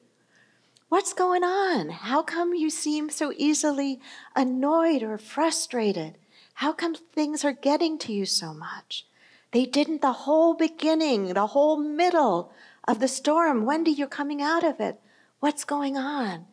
What's 0.89 1.13
going 1.13 1.43
on? 1.43 1.89
How 1.89 2.21
come 2.21 2.53
you 2.53 2.69
seem 2.69 3.09
so 3.09 3.33
easily 3.35 3.99
annoyed 4.35 5.01
or 5.01 5.17
frustrated? 5.17 6.17
How 6.55 6.71
come 6.71 6.95
things 6.95 7.43
are 7.43 7.51
getting 7.51 7.97
to 7.99 8.13
you 8.13 8.25
so 8.25 8.53
much? 8.53 9.07
They 9.51 9.65
didn't 9.65 10.01
the 10.01 10.11
whole 10.11 10.53
beginning, 10.53 11.33
the 11.33 11.47
whole 11.47 11.77
middle 11.77 12.51
of 12.87 12.99
the 12.99 13.07
storm. 13.07 13.65
Wendy, 13.65 13.91
you're 13.91 14.07
coming 14.07 14.41
out 14.41 14.63
of 14.63 14.79
it? 14.79 14.99
What's 15.39 15.63
going 15.63 15.97
on? 15.97 16.45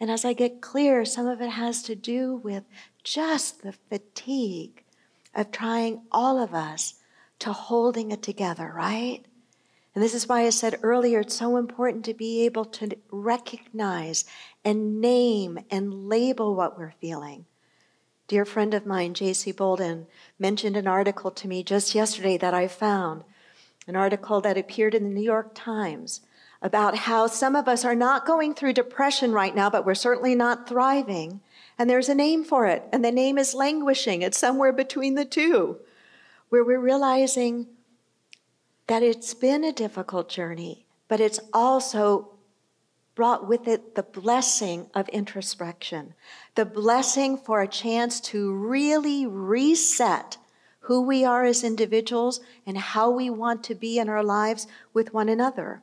And 0.00 0.10
as 0.10 0.24
I 0.24 0.32
get 0.32 0.60
clear, 0.60 1.04
some 1.04 1.26
of 1.26 1.40
it 1.40 1.50
has 1.50 1.82
to 1.84 1.94
do 1.94 2.36
with 2.36 2.64
just 3.02 3.62
the 3.62 3.72
fatigue 3.72 4.84
of 5.34 5.50
trying 5.50 6.02
all 6.12 6.40
of 6.40 6.54
us 6.54 6.94
to 7.40 7.52
holding 7.52 8.10
it 8.10 8.22
together, 8.22 8.72
right? 8.74 9.24
And 9.94 10.04
this 10.04 10.14
is 10.14 10.28
why 10.28 10.42
I 10.46 10.50
said 10.50 10.78
earlier 10.82 11.20
it's 11.20 11.34
so 11.34 11.56
important 11.56 12.04
to 12.04 12.14
be 12.14 12.44
able 12.44 12.64
to 12.66 12.96
recognize 13.10 14.24
and 14.64 15.00
name 15.00 15.58
and 15.70 16.08
label 16.08 16.54
what 16.54 16.78
we're 16.78 16.92
feeling. 17.00 17.46
Dear 18.28 18.44
friend 18.44 18.74
of 18.74 18.84
mine, 18.84 19.14
J.C. 19.14 19.52
Bolden, 19.52 20.06
mentioned 20.38 20.76
an 20.76 20.86
article 20.86 21.30
to 21.30 21.48
me 21.48 21.62
just 21.62 21.94
yesterday 21.94 22.36
that 22.36 22.52
I 22.52 22.68
found, 22.68 23.24
an 23.86 23.96
article 23.96 24.42
that 24.42 24.58
appeared 24.58 24.94
in 24.94 25.04
the 25.04 25.14
New 25.14 25.22
York 25.22 25.52
Times 25.54 26.20
about 26.60 26.94
how 26.94 27.26
some 27.26 27.56
of 27.56 27.68
us 27.68 27.84
are 27.84 27.94
not 27.94 28.26
going 28.26 28.52
through 28.52 28.74
depression 28.74 29.32
right 29.32 29.54
now, 29.54 29.70
but 29.70 29.86
we're 29.86 29.94
certainly 29.94 30.34
not 30.34 30.68
thriving. 30.68 31.40
And 31.78 31.88
there's 31.88 32.08
a 32.08 32.14
name 32.14 32.44
for 32.44 32.66
it, 32.66 32.82
and 32.92 33.04
the 33.04 33.12
name 33.12 33.38
is 33.38 33.54
languishing. 33.54 34.22
It's 34.22 34.38
somewhere 34.38 34.72
between 34.72 35.14
the 35.14 35.24
two, 35.24 35.78
where 36.50 36.64
we're 36.64 36.80
realizing 36.80 37.68
that 38.88 39.02
it's 39.02 39.34
been 39.34 39.62
a 39.62 39.72
difficult 39.72 40.28
journey, 40.28 40.84
but 41.06 41.20
it's 41.20 41.40
also 41.52 42.30
brought 43.14 43.46
with 43.46 43.68
it 43.68 43.94
the 43.94 44.02
blessing 44.02 44.88
of 44.94 45.08
introspection, 45.10 46.14
the 46.54 46.64
blessing 46.64 47.36
for 47.36 47.60
a 47.60 47.68
chance 47.68 48.20
to 48.20 48.52
really 48.52 49.26
reset 49.26 50.38
who 50.80 51.02
we 51.02 51.24
are 51.24 51.44
as 51.44 51.62
individuals 51.62 52.40
and 52.64 52.78
how 52.78 53.10
we 53.10 53.28
want 53.28 53.62
to 53.62 53.74
be 53.74 53.98
in 53.98 54.08
our 54.08 54.22
lives 54.24 54.66
with 54.94 55.12
one 55.12 55.28
another. 55.28 55.82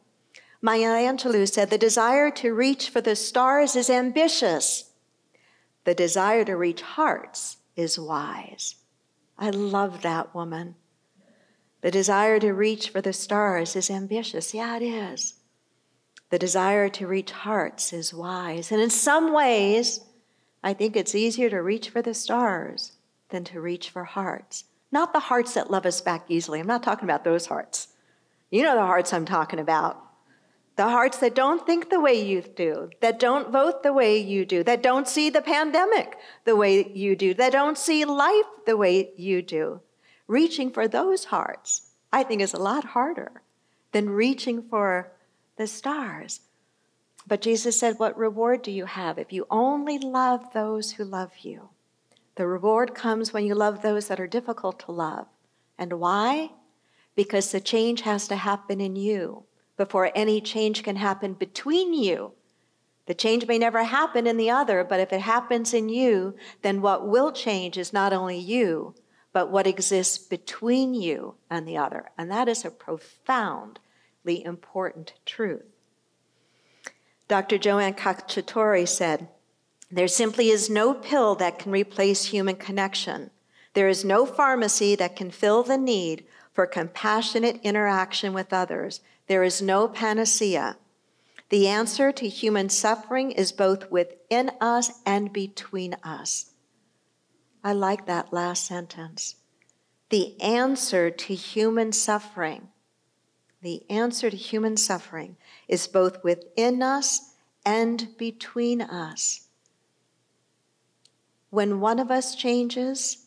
Maya 0.61 0.95
Angelou 0.95 1.47
said, 1.47 1.69
The 1.69 1.77
desire 1.77 2.31
to 2.31 2.53
reach 2.53 2.89
for 2.89 3.01
the 3.01 3.15
stars 3.15 3.75
is 3.75 3.89
ambitious. 3.89 4.91
The 5.83 5.93
desire 5.93 6.43
to 6.45 6.55
reach 6.55 6.81
hearts 6.81 7.57
is 7.75 7.99
wise. 7.99 8.75
I 9.37 9.51
love 9.51 10.01
that 10.01 10.33
woman. 10.33 10.75
The 11.85 11.91
desire 11.91 12.39
to 12.39 12.51
reach 12.51 12.89
for 12.89 12.99
the 12.99 13.13
stars 13.13 13.75
is 13.75 13.91
ambitious. 13.91 14.55
Yeah, 14.55 14.75
it 14.77 14.81
is. 14.81 15.35
The 16.31 16.39
desire 16.39 16.89
to 16.89 17.05
reach 17.05 17.29
hearts 17.29 17.93
is 17.93 18.11
wise. 18.11 18.71
And 18.71 18.81
in 18.81 18.89
some 18.89 19.31
ways, 19.31 19.99
I 20.63 20.73
think 20.73 20.95
it's 20.95 21.13
easier 21.13 21.47
to 21.51 21.61
reach 21.61 21.91
for 21.91 22.01
the 22.01 22.15
stars 22.15 22.93
than 23.29 23.43
to 23.43 23.61
reach 23.61 23.91
for 23.91 24.03
hearts. 24.03 24.63
Not 24.91 25.13
the 25.13 25.19
hearts 25.19 25.53
that 25.53 25.69
love 25.69 25.85
us 25.85 26.01
back 26.01 26.25
easily. 26.27 26.59
I'm 26.59 26.65
not 26.65 26.81
talking 26.81 27.03
about 27.03 27.23
those 27.23 27.45
hearts. 27.45 27.89
You 28.49 28.63
know 28.63 28.73
the 28.73 28.81
hearts 28.81 29.13
I'm 29.13 29.25
talking 29.25 29.59
about. 29.59 30.03
The 30.77 30.89
hearts 30.89 31.19
that 31.19 31.35
don't 31.35 31.67
think 31.67 31.91
the 31.91 32.01
way 32.01 32.19
you 32.19 32.41
do, 32.41 32.89
that 33.01 33.19
don't 33.19 33.51
vote 33.51 33.83
the 33.83 33.93
way 33.93 34.17
you 34.17 34.43
do, 34.43 34.63
that 34.63 34.81
don't 34.81 35.07
see 35.07 35.29
the 35.29 35.43
pandemic 35.43 36.17
the 36.45 36.55
way 36.55 36.91
you 36.95 37.15
do, 37.15 37.35
that 37.35 37.51
don't 37.51 37.77
see 37.77 38.05
life 38.05 38.49
the 38.65 38.75
way 38.75 39.11
you 39.17 39.43
do 39.43 39.81
reaching 40.27 40.71
for 40.71 40.87
those 40.87 41.25
hearts, 41.25 41.91
I 42.11 42.23
think, 42.23 42.41
is 42.41 42.53
a 42.53 42.61
lot 42.61 42.83
harder 42.83 43.41
than 43.91 44.09
reaching 44.09 44.61
for 44.61 45.11
the 45.57 45.67
stars. 45.67 46.41
But 47.27 47.41
Jesus 47.41 47.79
said, 47.79 47.97
What 47.97 48.17
reward 48.17 48.61
do 48.61 48.71
you 48.71 48.85
have 48.85 49.17
if 49.17 49.33
you 49.33 49.47
only 49.49 49.97
love 49.97 50.53
those 50.53 50.93
who 50.93 51.03
love 51.03 51.31
you? 51.41 51.69
The 52.35 52.47
reward 52.47 52.93
comes 52.93 53.33
when 53.33 53.45
you 53.45 53.55
love 53.55 53.81
those 53.81 54.07
that 54.07 54.19
are 54.19 54.27
difficult 54.27 54.79
to 54.81 54.91
love. 54.91 55.27
And 55.77 55.93
why? 55.93 56.51
Because 57.15 57.51
the 57.51 57.61
change 57.61 58.01
has 58.01 58.27
to 58.27 58.35
happen 58.35 58.81
in 58.81 58.95
you 58.95 59.43
before 59.77 60.11
any 60.15 60.41
change 60.41 60.83
can 60.83 60.97
happen 60.97 61.33
between 61.33 61.93
you. 61.93 62.33
The 63.05 63.13
change 63.13 63.47
may 63.47 63.57
never 63.57 63.83
happen 63.83 64.25
in 64.25 64.37
the 64.37 64.49
other, 64.49 64.83
but 64.83 64.99
if 64.99 65.13
it 65.13 65.21
happens 65.21 65.73
in 65.73 65.89
you, 65.89 66.35
then 66.61 66.81
what 66.81 67.07
will 67.07 67.31
change 67.31 67.77
is 67.77 67.93
not 67.93 68.13
only 68.13 68.37
you, 68.37 68.95
but 69.35 69.51
what 69.51 69.67
exists 69.67 70.17
between 70.17 70.93
you 70.93 71.35
and 71.49 71.67
the 71.67 71.75
other. 71.75 72.05
And 72.17 72.31
that 72.31 72.47
is 72.47 72.63
a 72.63 72.71
profoundly 72.71 73.77
important 74.25 75.11
truth. 75.25 75.65
Dr. 77.27 77.57
Joanne 77.57 77.95
Cacciatore 77.95 78.87
said, 78.87 79.27
There 79.91 80.07
simply 80.07 80.51
is 80.51 80.69
no 80.69 80.93
pill 80.93 81.35
that 81.35 81.59
can 81.59 81.73
replace 81.73 82.27
human 82.27 82.55
connection. 82.55 83.29
There 83.73 83.89
is 83.89 84.05
no 84.05 84.25
pharmacy 84.25 84.95
that 84.95 85.17
can 85.17 85.31
fill 85.31 85.63
the 85.63 85.77
need 85.77 86.23
for 86.53 86.65
compassionate 86.65 87.59
interaction 87.61 88.31
with 88.31 88.53
others. 88.53 89.01
There 89.27 89.43
is 89.43 89.61
no 89.61 89.89
panacea. 89.89 90.77
The 91.49 91.67
answer 91.67 92.13
to 92.13 92.29
human 92.29 92.69
suffering 92.69 93.31
is 93.31 93.51
both 93.51 93.91
within 93.91 94.51
us 94.61 95.01
and 95.05 95.33
between 95.33 95.97
us. 96.05 96.51
I 97.65 97.73
like 97.73 98.05
that 98.05 98.31
last 98.31 98.67
sentence. 98.67 99.37
The 100.09 100.39
answer 100.39 101.09
to 101.09 101.33
human 101.33 101.93
suffering, 101.93 102.67
the 103.63 103.81
answer 103.89 104.29
to 104.29 104.37
human 104.37 104.77
suffering 104.77 105.35
is 105.67 105.87
both 105.87 106.23
within 106.23 106.83
us 106.83 107.33
and 107.65 108.09
between 108.19 108.81
us. 108.81 109.47
When 111.49 111.79
one 111.79 111.97
of 111.97 112.11
us 112.11 112.35
changes, 112.35 113.25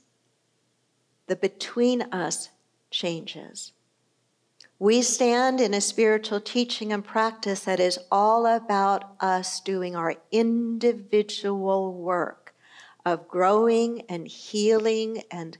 the 1.26 1.34
between 1.34 2.02
us 2.02 2.50
changes. 2.92 3.72
We 4.78 5.02
stand 5.02 5.60
in 5.60 5.74
a 5.74 5.80
spiritual 5.80 6.40
teaching 6.40 6.92
and 6.92 7.04
practice 7.04 7.64
that 7.64 7.80
is 7.80 7.98
all 8.12 8.46
about 8.46 9.16
us 9.18 9.58
doing 9.58 9.96
our 9.96 10.14
individual 10.30 11.92
work 11.92 12.47
of 13.12 13.26
growing 13.26 14.02
and 14.08 14.28
healing 14.28 15.22
and 15.30 15.56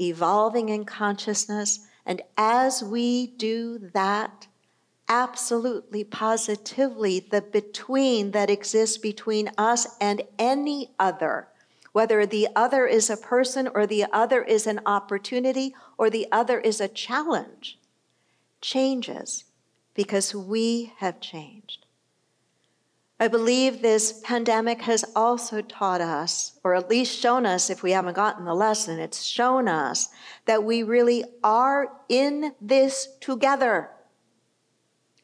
evolving 0.00 0.68
in 0.68 0.84
consciousness. 0.84 1.80
And 2.04 2.22
as 2.36 2.82
we 2.82 3.28
do 3.28 3.78
that, 3.94 4.48
absolutely 5.08 6.04
positively, 6.04 7.20
the 7.20 7.40
between 7.40 8.32
that 8.32 8.50
exists 8.50 8.98
between 8.98 9.50
us 9.56 9.86
and 10.00 10.22
any 10.38 10.90
other, 10.98 11.48
whether 11.92 12.26
the 12.26 12.48
other 12.54 12.86
is 12.86 13.08
a 13.08 13.16
person 13.16 13.68
or 13.74 13.86
the 13.86 14.04
other 14.12 14.42
is 14.42 14.66
an 14.66 14.80
opportunity 14.84 15.74
or 15.96 16.10
the 16.10 16.26
other 16.32 16.58
is 16.58 16.80
a 16.80 16.88
challenge, 16.88 17.78
changes 18.60 19.44
because 19.94 20.34
we 20.34 20.92
have 20.98 21.20
changed. 21.20 21.86
I 23.20 23.26
believe 23.26 23.82
this 23.82 24.20
pandemic 24.22 24.82
has 24.82 25.04
also 25.16 25.60
taught 25.60 26.00
us, 26.00 26.52
or 26.62 26.76
at 26.76 26.88
least 26.88 27.18
shown 27.18 27.46
us, 27.46 27.68
if 27.68 27.82
we 27.82 27.90
haven't 27.90 28.14
gotten 28.14 28.44
the 28.44 28.54
lesson, 28.54 29.00
it's 29.00 29.24
shown 29.24 29.66
us 29.66 30.08
that 30.44 30.62
we 30.62 30.84
really 30.84 31.24
are 31.42 31.88
in 32.08 32.52
this 32.60 33.08
together. 33.20 33.90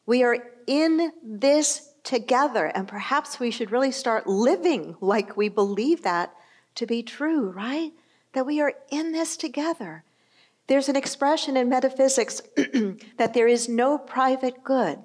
We 0.05 0.23
are 0.23 0.37
in 0.67 1.13
this 1.23 1.93
together, 2.03 2.65
and 2.65 2.85
perhaps 2.85 3.39
we 3.39 3.49
should 3.49 3.71
really 3.71 3.91
start 3.91 4.27
living 4.27 4.97
like 4.99 5.37
we 5.37 5.47
believe 5.47 6.01
that 6.03 6.33
to 6.75 6.85
be 6.85 7.01
true, 7.01 7.49
right? 7.49 7.93
That 8.33 8.45
we 8.45 8.59
are 8.59 8.73
in 8.91 9.13
this 9.13 9.37
together. 9.37 10.03
There's 10.67 10.89
an 10.89 10.97
expression 10.97 11.55
in 11.55 11.69
metaphysics 11.69 12.41
that 13.17 13.33
there 13.33 13.47
is 13.47 13.69
no 13.69 13.97
private 13.97 14.65
good. 14.65 14.99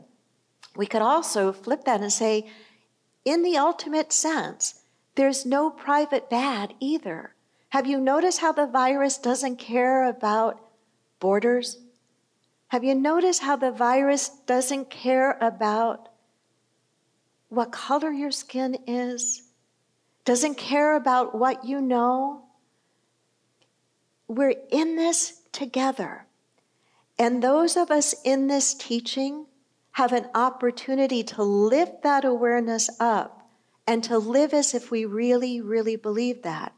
We 0.75 0.87
could 0.87 1.02
also 1.02 1.52
flip 1.52 1.85
that 1.85 2.00
and 2.00 2.12
say, 2.12 2.50
in 3.25 3.43
the 3.43 3.57
ultimate 3.57 4.12
sense, 4.12 4.83
there's 5.15 5.45
no 5.45 5.71
private 5.71 6.31
bad 6.31 6.75
either. 6.81 7.35
Have 7.71 7.87
you 7.87 8.00
noticed 8.00 8.41
how 8.41 8.53
the 8.53 8.67
virus 8.67 9.19
doesn't 9.19 9.57
care 9.57 10.09
about 10.09 10.61
borders? 11.21 11.79
Have 12.69 12.85
you 12.85 12.95
noticed 12.95 13.43
how 13.43 13.57
the 13.57 13.73
virus 13.73 14.31
doesn't 14.47 14.91
care 14.91 15.37
about 15.41 16.09
what 17.49 17.73
color 17.73 18.11
your 18.11 18.31
skin 18.31 18.77
is? 18.87 19.43
Doesn't 20.25 20.57
care 20.57 20.97
about 20.97 21.35
what 21.35 21.65
you 21.65 21.81
know? 21.81 22.45
We're 24.29 24.55
in 24.71 24.97
this 24.97 25.41
together. 25.53 26.27
And 27.19 27.43
those 27.43 27.77
of 27.77 27.91
us 27.91 28.15
in 28.25 28.47
this 28.47 28.73
teaching 28.73 29.47
have 29.92 30.12
an 30.12 30.28
opportunity 30.35 31.23
to 31.25 31.42
lift 31.42 32.02
that 32.02 32.25
awareness 32.25 32.88
up 33.00 33.49
and 33.87 34.04
to 34.04 34.18
live 34.18 34.54
as 34.54 34.75
if 34.75 34.90
we 34.90 35.04
really, 35.04 35.61
really 35.61 35.97
believe 35.97 36.42
that. 36.42 36.73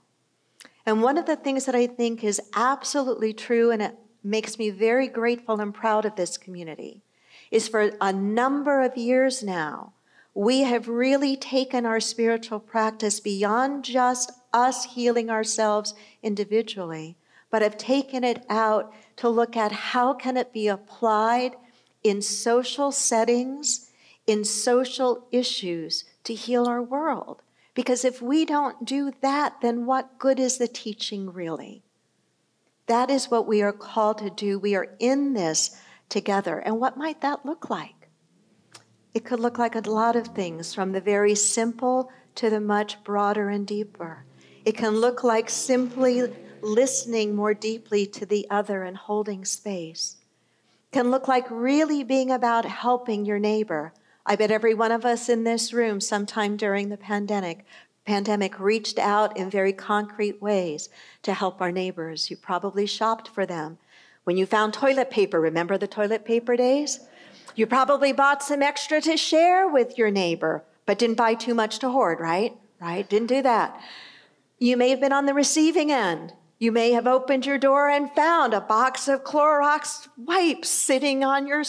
And 0.86 1.02
one 1.02 1.18
of 1.18 1.26
the 1.26 1.36
things 1.36 1.66
that 1.66 1.74
I 1.74 1.86
think 1.86 2.24
is 2.24 2.40
absolutely 2.54 3.32
true, 3.32 3.70
and 3.70 3.82
it 3.82 3.96
makes 4.24 4.58
me 4.58 4.70
very 4.70 5.08
grateful 5.08 5.60
and 5.60 5.74
proud 5.74 6.04
of 6.04 6.16
this 6.16 6.36
community, 6.36 7.02
is 7.50 7.68
for 7.68 7.92
a 8.00 8.12
number 8.12 8.82
of 8.82 8.96
years 8.96 9.42
now, 9.42 9.92
we 10.34 10.62
have 10.62 10.88
really 10.88 11.36
taken 11.36 11.84
our 11.84 12.00
spiritual 12.00 12.58
practice 12.58 13.20
beyond 13.20 13.84
just 13.84 14.32
us 14.52 14.86
healing 14.94 15.28
ourselves 15.28 15.94
individually, 16.22 17.16
but 17.50 17.60
have 17.60 17.76
taken 17.76 18.24
it 18.24 18.44
out 18.48 18.92
to 19.16 19.28
look 19.28 19.56
at 19.56 19.72
how 19.72 20.14
can 20.14 20.38
it 20.38 20.52
be 20.52 20.68
applied 20.68 21.54
in 22.02 22.22
social 22.22 22.92
settings, 22.92 23.90
in 24.26 24.44
social 24.44 25.26
issues 25.30 26.04
to 26.24 26.34
heal 26.34 26.66
our 26.66 26.82
world. 26.82 27.42
Because 27.74 28.04
if 28.04 28.20
we 28.20 28.44
don't 28.44 28.84
do 28.84 29.12
that, 29.22 29.60
then 29.62 29.86
what 29.86 30.18
good 30.18 30.38
is 30.38 30.58
the 30.58 30.68
teaching 30.68 31.32
really? 31.32 31.82
That 32.86 33.10
is 33.10 33.30
what 33.30 33.46
we 33.46 33.62
are 33.62 33.72
called 33.72 34.18
to 34.18 34.30
do. 34.30 34.58
We 34.58 34.74
are 34.74 34.88
in 34.98 35.32
this 35.32 35.80
together. 36.08 36.58
And 36.58 36.78
what 36.78 36.96
might 36.96 37.20
that 37.22 37.46
look 37.46 37.70
like? 37.70 38.08
It 39.14 39.24
could 39.24 39.40
look 39.40 39.58
like 39.58 39.74
a 39.74 39.90
lot 39.90 40.16
of 40.16 40.28
things, 40.28 40.74
from 40.74 40.92
the 40.92 41.00
very 41.00 41.34
simple 41.34 42.10
to 42.34 42.50
the 42.50 42.60
much 42.60 43.02
broader 43.04 43.50
and 43.50 43.66
deeper. 43.66 44.24
It 44.64 44.76
can 44.76 44.96
look 44.96 45.22
like 45.22 45.50
simply 45.50 46.32
listening 46.62 47.34
more 47.34 47.54
deeply 47.54 48.06
to 48.06 48.24
the 48.24 48.46
other 48.50 48.84
and 48.84 48.96
holding 48.96 49.44
space 49.44 50.16
can 50.92 51.10
look 51.10 51.26
like 51.26 51.46
really 51.50 52.04
being 52.04 52.30
about 52.30 52.64
helping 52.66 53.24
your 53.24 53.38
neighbor. 53.38 53.92
I 54.24 54.36
bet 54.36 54.50
every 54.50 54.74
one 54.74 54.92
of 54.92 55.04
us 55.04 55.28
in 55.28 55.42
this 55.42 55.72
room, 55.72 56.00
sometime 56.00 56.56
during 56.56 56.90
the 56.90 56.96
pandemic, 56.96 57.64
pandemic 58.04 58.60
reached 58.60 58.98
out 58.98 59.36
in 59.36 59.50
very 59.50 59.72
concrete 59.72 60.40
ways 60.40 60.88
to 61.22 61.32
help 61.32 61.60
our 61.60 61.72
neighbors. 61.72 62.30
You 62.30 62.36
probably 62.36 62.86
shopped 62.86 63.28
for 63.28 63.46
them. 63.46 63.78
When 64.24 64.36
you 64.36 64.46
found 64.46 64.74
toilet 64.74 65.10
paper, 65.10 65.40
remember 65.40 65.78
the 65.78 65.86
toilet 65.86 66.24
paper 66.24 66.56
days? 66.56 67.00
You 67.54 67.66
probably 67.66 68.12
bought 68.12 68.42
some 68.42 68.62
extra 68.62 69.00
to 69.00 69.16
share 69.16 69.68
with 69.68 69.98
your 69.98 70.10
neighbor, 70.10 70.62
but 70.86 70.98
didn't 70.98 71.16
buy 71.16 71.34
too 71.34 71.54
much 71.54 71.78
to 71.80 71.90
hoard, 71.90 72.20
right? 72.20 72.56
Right? 72.80 73.08
Didn't 73.08 73.28
do 73.28 73.42
that. 73.42 73.80
You 74.58 74.76
may 74.76 74.90
have 74.90 75.00
been 75.00 75.12
on 75.12 75.26
the 75.26 75.34
receiving 75.34 75.90
end. 75.90 76.34
You 76.62 76.70
may 76.70 76.92
have 76.92 77.08
opened 77.08 77.44
your 77.44 77.58
door 77.58 77.88
and 77.88 78.08
found 78.12 78.54
a 78.54 78.60
box 78.60 79.08
of 79.08 79.24
Clorox 79.24 80.06
wipes 80.16 80.68
sitting 80.68 81.24
on 81.24 81.48
your 81.48 81.64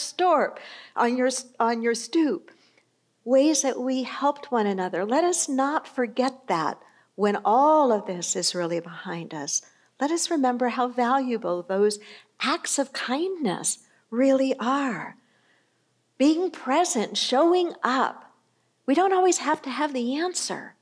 on 0.94 1.16
your, 1.16 1.30
on 1.58 1.82
your 1.82 1.96
stoop. 1.96 2.52
Ways 3.24 3.62
that 3.62 3.80
we 3.80 4.04
helped 4.04 4.52
one 4.52 4.68
another. 4.68 5.04
Let 5.04 5.24
us 5.24 5.48
not 5.48 5.88
forget 5.88 6.46
that 6.46 6.78
when 7.16 7.38
all 7.44 7.90
of 7.90 8.06
this 8.06 8.36
is 8.36 8.54
really 8.54 8.78
behind 8.78 9.34
us. 9.34 9.62
Let 10.00 10.12
us 10.12 10.30
remember 10.30 10.68
how 10.68 10.86
valuable 10.86 11.64
those 11.64 11.98
acts 12.40 12.78
of 12.78 12.92
kindness 12.92 13.78
really 14.10 14.54
are. 14.60 15.16
Being 16.18 16.52
present, 16.52 17.18
showing 17.18 17.72
up. 17.82 18.32
We 18.86 18.94
don't 18.94 19.12
always 19.12 19.38
have 19.38 19.60
to 19.62 19.70
have 19.70 19.92
the 19.92 20.14
answer. 20.14 20.76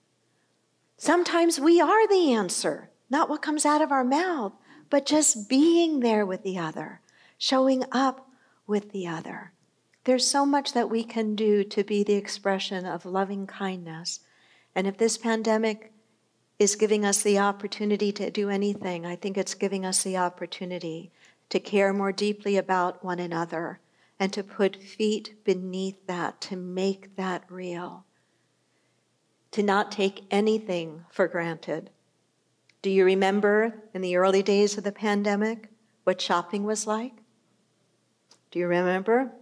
Sometimes 0.99 1.59
we 1.59 1.81
are 1.81 2.07
the 2.07 2.35
answer 2.35 2.91
not 3.13 3.29
what 3.29 3.43
comes 3.43 3.67
out 3.67 3.83
of 3.83 3.93
our 3.93 4.03
mouth, 4.03 4.55
but 4.89 5.05
just 5.05 5.47
being 5.47 6.01
there 6.01 6.25
with 6.25 6.43
the 6.43 6.57
other, 6.57 7.03
showing 7.37 7.85
up 7.93 8.31
with 8.67 8.91
the 8.91 9.07
other. 9.07 9.53
There's 10.05 10.27
so 10.27 10.47
much 10.47 10.73
that 10.73 10.89
we 10.89 11.05
can 11.05 11.37
do 11.37 11.63
to 11.63 11.85
be 11.85 12.03
the 12.03 12.15
expression 12.15 12.87
of 12.87 13.05
loving 13.05 13.47
kindness. 13.47 14.21
And 14.75 14.87
if 14.87 14.97
this 14.97 15.19
pandemic 15.19 15.93
is 16.59 16.75
giving 16.75 17.05
us 17.05 17.23
the 17.23 17.39
opportunity 17.39 18.13
to 18.13 18.31
do 18.31 18.49
anything, 18.49 19.05
I 19.05 19.17
think 19.17 19.37
it's 19.37 19.55
giving 19.55 19.85
us 19.85 20.03
the 20.03 20.17
opportunity 20.17 21.13
to 21.51 21.61
care 21.61 21.93
more 21.93 22.13
deeply 22.13 22.57
about 22.57 23.05
one 23.05 23.19
another 23.19 23.79
and 24.19 24.33
to 24.33 24.43
put 24.43 24.83
feet 24.83 25.45
beneath 25.45 26.07
that, 26.07 26.41
to 26.41 26.57
make 26.57 27.17
that 27.17 27.45
real, 27.51 28.07
to 29.51 29.63
not 29.63 29.93
take 29.93 30.25
anything 30.31 31.05
for 31.11 31.29
granted 31.29 31.91
do 32.83 32.91
you 32.91 33.05
remember 33.05 33.75
in 33.95 34.03
the 34.03 34.17
early 34.17 34.43
days 34.43 34.77
of 34.77 34.85
the 34.85 34.93
pandemic 34.93 35.69
what 36.05 36.21
shopping 36.21 36.65
was 36.65 36.87
like? 36.87 37.15
Do 38.51 38.59
you 38.59 38.67
remember? 38.67 39.33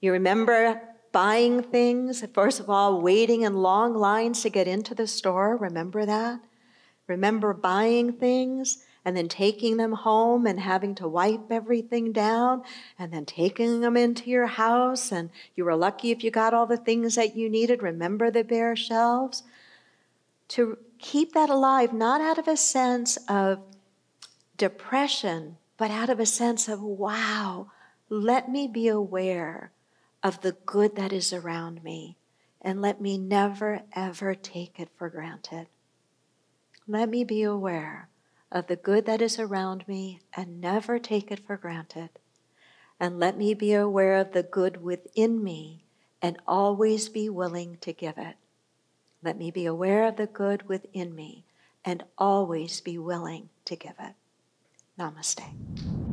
You 0.00 0.12
remember 0.12 0.80
buying 1.12 1.62
things, 1.62 2.24
first 2.32 2.58
of 2.58 2.70
all, 2.70 3.00
waiting 3.00 3.42
in 3.42 3.56
long 3.56 3.94
lines 3.94 4.42
to 4.42 4.48
get 4.48 4.66
into 4.66 4.94
the 4.94 5.06
store. 5.06 5.56
Remember 5.56 6.06
that? 6.06 6.40
Remember 7.06 7.52
buying 7.52 8.14
things 8.14 8.84
and 9.04 9.16
then 9.16 9.28
taking 9.28 9.76
them 9.76 9.92
home 9.92 10.46
and 10.46 10.60
having 10.60 10.94
to 10.94 11.08
wipe 11.08 11.50
everything 11.50 12.12
down 12.12 12.62
and 12.98 13.12
then 13.12 13.26
taking 13.26 13.80
them 13.80 13.96
into 13.96 14.30
your 14.30 14.46
house. 14.46 15.12
And 15.12 15.28
you 15.54 15.64
were 15.64 15.76
lucky 15.76 16.10
if 16.10 16.24
you 16.24 16.30
got 16.30 16.54
all 16.54 16.66
the 16.66 16.76
things 16.76 17.16
that 17.16 17.36
you 17.36 17.50
needed. 17.50 17.82
Remember 17.82 18.30
the 18.30 18.44
bare 18.44 18.76
shelves? 18.76 19.42
To 20.48 20.78
keep 21.02 21.32
that 21.32 21.50
alive, 21.50 21.92
not 21.92 22.20
out 22.20 22.38
of 22.38 22.48
a 22.48 22.56
sense 22.56 23.18
of 23.28 23.58
depression, 24.56 25.58
but 25.76 25.90
out 25.90 26.08
of 26.08 26.20
a 26.20 26.24
sense 26.24 26.68
of, 26.68 26.80
wow, 26.80 27.70
let 28.08 28.48
me 28.48 28.68
be 28.68 28.88
aware 28.88 29.72
of 30.22 30.40
the 30.40 30.52
good 30.64 30.96
that 30.96 31.12
is 31.12 31.32
around 31.32 31.82
me, 31.82 32.16
and 32.60 32.80
let 32.80 33.00
me 33.00 33.18
never, 33.18 33.82
ever 33.94 34.34
take 34.34 34.78
it 34.78 34.88
for 34.96 35.10
granted. 35.10 35.66
Let 36.86 37.08
me 37.08 37.24
be 37.24 37.42
aware 37.42 38.08
of 38.50 38.68
the 38.68 38.76
good 38.76 39.06
that 39.06 39.20
is 39.20 39.38
around 39.38 39.86
me 39.88 40.20
and 40.36 40.60
never 40.60 40.98
take 40.98 41.30
it 41.32 41.44
for 41.44 41.56
granted. 41.56 42.10
And 43.00 43.18
let 43.18 43.36
me 43.36 43.54
be 43.54 43.72
aware 43.72 44.16
of 44.16 44.32
the 44.32 44.42
good 44.44 44.82
within 44.82 45.42
me 45.42 45.84
and 46.20 46.38
always 46.46 47.08
be 47.08 47.28
willing 47.28 47.78
to 47.80 47.92
give 47.92 48.18
it. 48.18 48.36
Let 49.22 49.38
me 49.38 49.50
be 49.50 49.66
aware 49.66 50.06
of 50.06 50.16
the 50.16 50.26
good 50.26 50.68
within 50.68 51.14
me 51.14 51.44
and 51.84 52.04
always 52.18 52.80
be 52.80 52.98
willing 52.98 53.50
to 53.66 53.76
give 53.76 53.94
it. 54.00 54.14
Namaste. 54.98 56.11